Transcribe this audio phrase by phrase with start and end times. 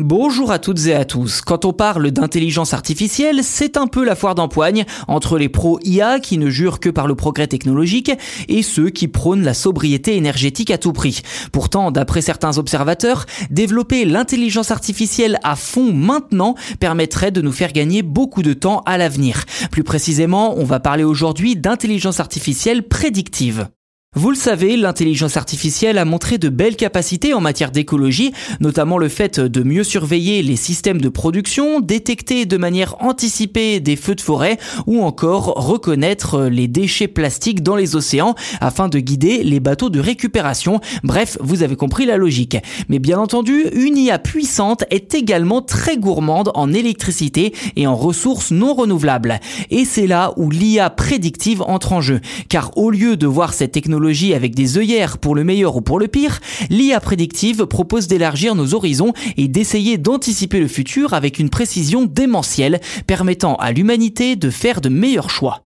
[0.00, 1.40] Bonjour à toutes et à tous.
[1.40, 6.18] Quand on parle d'intelligence artificielle, c'est un peu la foire d'empoigne entre les pros IA
[6.18, 8.10] qui ne jurent que par le progrès technologique
[8.48, 11.20] et ceux qui prônent la sobriété énergétique à tout prix.
[11.52, 18.02] Pourtant, d'après certains observateurs, développer l'intelligence artificielle à fond maintenant permettrait de nous faire gagner
[18.02, 19.44] beaucoup de temps à l'avenir.
[19.70, 23.68] Plus précisément, on va parler aujourd'hui d'intelligence artificielle prédictive.
[24.16, 29.08] Vous le savez, l'intelligence artificielle a montré de belles capacités en matière d'écologie, notamment le
[29.08, 34.20] fait de mieux surveiller les systèmes de production, détecter de manière anticipée des feux de
[34.20, 39.90] forêt ou encore reconnaître les déchets plastiques dans les océans afin de guider les bateaux
[39.90, 40.80] de récupération.
[41.02, 42.56] Bref, vous avez compris la logique.
[42.88, 48.52] Mais bien entendu, une IA puissante est également très gourmande en électricité et en ressources
[48.52, 49.40] non renouvelables.
[49.70, 53.72] Et c'est là où l'IA prédictive entre en jeu, car au lieu de voir cette
[53.72, 54.03] technologie
[54.34, 58.74] avec des œillères pour le meilleur ou pour le pire, l'IA prédictive propose d'élargir nos
[58.74, 64.80] horizons et d'essayer d'anticiper le futur avec une précision démentielle, permettant à l'humanité de faire
[64.80, 65.63] de meilleurs choix.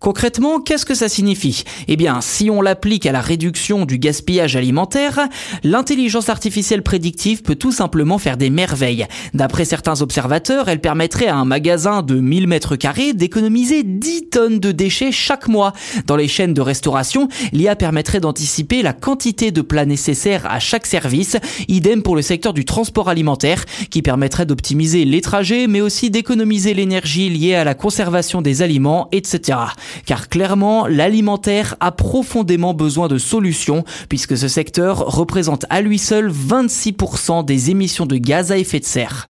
[0.00, 1.62] Concrètement, qu'est-ce que ça signifie?
[1.86, 5.28] Eh bien, si on l'applique à la réduction du gaspillage alimentaire,
[5.62, 9.06] l'intelligence artificielle prédictive peut tout simplement faire des merveilles.
[9.34, 14.58] D'après certains observateurs, elle permettrait à un magasin de 1000 mètres carrés d'économiser 10 tonnes
[14.58, 15.74] de déchets chaque mois.
[16.06, 20.86] Dans les chaînes de restauration, l'IA permettrait d'anticiper la quantité de plats nécessaires à chaque
[20.86, 21.36] service,
[21.68, 26.72] idem pour le secteur du transport alimentaire, qui permettrait d'optimiser les trajets, mais aussi d'économiser
[26.72, 29.58] l'énergie liée à la conservation des aliments, etc
[30.06, 36.30] car clairement l'alimentaire a profondément besoin de solutions puisque ce secteur représente à lui seul
[36.30, 39.29] 26% des émissions de gaz à effet de serre.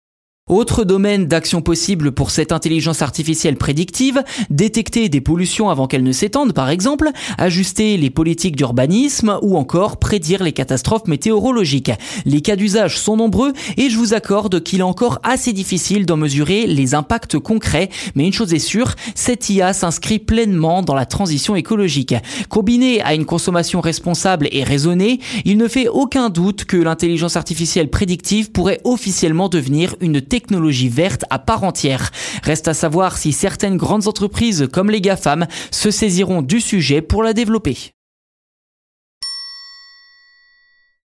[0.48, 6.12] Autre domaine d'action possible pour cette intelligence artificielle prédictive, détecter des pollutions avant qu'elles ne
[6.12, 11.90] s'étendent par exemple, ajuster les politiques d'urbanisme ou encore prédire les catastrophes météorologiques.
[12.24, 16.16] Les cas d'usage sont nombreux et je vous accorde qu'il est encore assez difficile d'en
[16.16, 21.04] mesurer les impacts concrets, mais une chose est sûre, cette IA s'inscrit pleinement dans la
[21.04, 22.14] transition écologique.
[22.48, 27.90] Combiné à une consommation responsable et raisonnée, il ne fait aucun doute que l'intelligence artificielle
[27.90, 32.12] prédictive pourrait officiellement devenir une technologie technologie verte à part entière.
[32.44, 37.24] Reste à savoir si certaines grandes entreprises comme les GAFAM se saisiront du sujet pour
[37.24, 37.97] la développer.